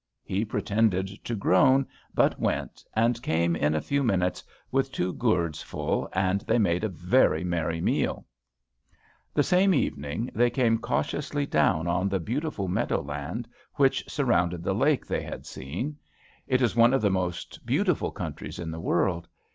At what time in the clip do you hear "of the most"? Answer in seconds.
16.95-17.63